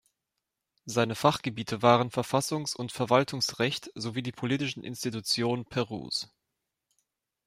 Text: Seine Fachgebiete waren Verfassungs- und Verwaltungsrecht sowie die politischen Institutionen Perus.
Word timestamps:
Seine 0.85 1.13
Fachgebiete 1.13 1.83
waren 1.83 2.09
Verfassungs- 2.09 2.75
und 2.75 2.91
Verwaltungsrecht 2.91 3.91
sowie 3.93 4.23
die 4.23 4.31
politischen 4.31 4.83
Institutionen 4.83 5.63
Perus. 5.63 6.33